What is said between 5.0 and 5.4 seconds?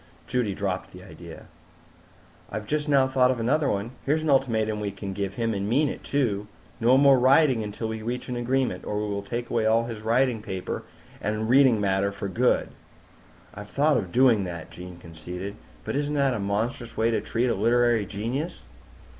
give